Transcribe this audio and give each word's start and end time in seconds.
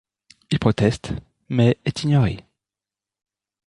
Il 0.49 0.57
proteste, 0.57 1.11
mais 1.49 1.77
est 1.85 2.01
ignoré. 2.01 2.43